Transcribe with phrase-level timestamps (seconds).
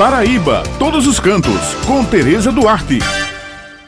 [0.00, 3.00] Paraíba, todos os cantos, com Tereza Duarte.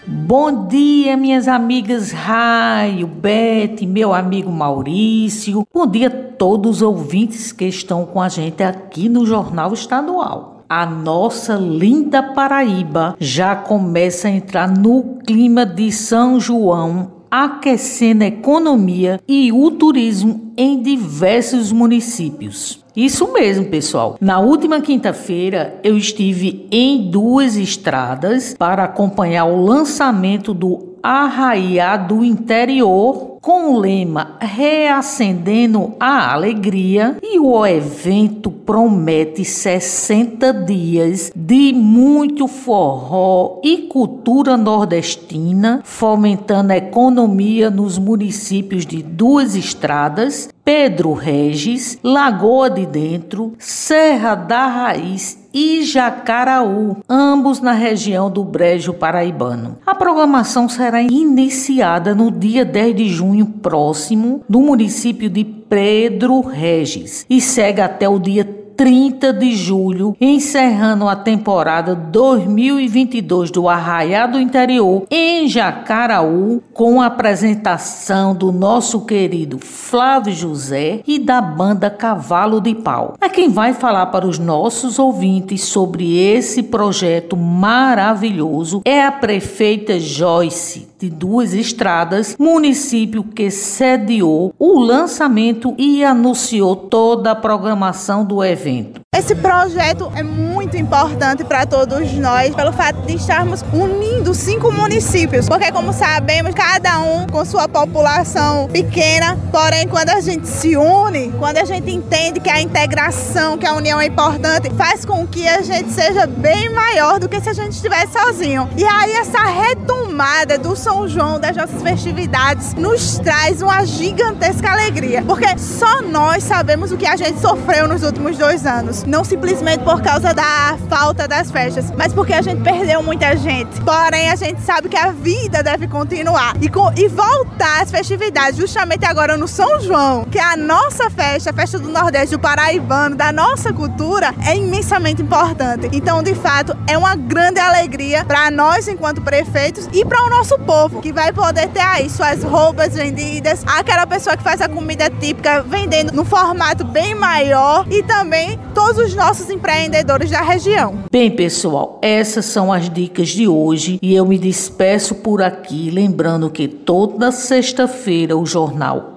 [0.07, 5.67] Bom dia, minhas amigas Raio, Bete, meu amigo Maurício.
[5.73, 10.67] Bom dia a todos os ouvintes que estão com a gente aqui no Jornal Estadual.
[10.69, 18.27] A nossa linda Paraíba já começa a entrar no clima de São João aquecendo a
[18.27, 22.85] economia e o turismo em diversos municípios.
[22.95, 24.19] Isso mesmo, pessoal.
[24.21, 32.23] Na última quinta-feira, eu estive em duas estradas para acompanhar o lançamento do Arraiá do
[32.23, 42.47] Interior com o lema Reacendendo a Alegria e o evento promete 60 dias de muito
[42.47, 52.71] forró e cultura nordestina, fomentando a economia nos municípios de Duas Estradas, Pedro Regis, Lagoa
[52.71, 59.79] de Dentro, Serra da Raiz e Jacaraú, ambos na região do Brejo Paraibano.
[59.85, 67.27] A programação será iniciada no dia 10 de junho próximo, no município de Pedro Regis,
[67.29, 74.41] e segue até o dia 30 de julho, encerrando a temporada 2022 do Arraiá do
[74.41, 82.61] Interior em Jacaraú, com a apresentação do nosso querido Flávio José e da banda Cavalo
[82.61, 83.15] de Pau.
[83.21, 90.01] É quem vai falar para os nossos ouvintes sobre esse projeto maravilhoso é a prefeita
[90.01, 98.45] Joyce de Duas Estradas, município que sediou o lançamento e anunciou toda a programação do
[98.45, 99.02] evento.
[99.15, 105.51] Esse projeto é muito importante para todos nós, pelo fato de estarmos unindo cinco municípios,
[105.51, 111.31] porque, como sabemos, cada um com sua população pequena, porém, quando a gente se une,
[111.33, 115.47] quando a gente entende que a integração, que a união é importante, faz com que
[115.47, 118.67] a gente seja bem maior do que se a gente estivesse sozinho.
[118.79, 125.23] E aí, essa retomada do São João, das nossas festividades, nos traz uma gigantesca alegria,
[125.23, 129.83] porque só nós sabemos o que a gente sofreu nos últimos dois anos não simplesmente
[129.85, 133.81] por causa da falta das festas, mas porque a gente perdeu muita gente.
[133.81, 138.57] Porém, a gente sabe que a vida deve continuar e, com, e voltar às festividades,
[138.57, 142.39] justamente agora no São João, que é a nossa festa, a festa do Nordeste, do
[142.39, 145.89] Paraibano, da nossa cultura, é imensamente importante.
[145.93, 150.59] Então, de fato, é uma grande alegria para nós, enquanto prefeitos, e para o nosso
[150.61, 155.11] povo, que vai poder ter aí suas roupas vendidas, aquela pessoa que faz a comida
[155.11, 158.59] típica vendendo no formato bem maior e também
[158.93, 161.05] todos os nossos empreendedores da região.
[161.11, 166.51] Bem, pessoal, essas são as dicas de hoje e eu me despeço por aqui, lembrando
[166.51, 169.12] que toda sexta-feira o jornal